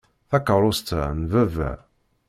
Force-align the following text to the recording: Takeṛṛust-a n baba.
Takeṛṛust-a 0.29 1.01
n 1.17 1.21
baba. 1.31 1.71